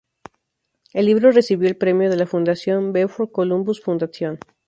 El 0.93 1.05
libro 1.05 1.29
recibió 1.31 1.69
el 1.69 1.77
premio 1.77 2.09
de 2.09 2.15
la 2.17 2.25
fundación 2.25 2.91
"Before 2.91 3.31
Columbus 3.31 3.81
Foundation". 3.81 4.39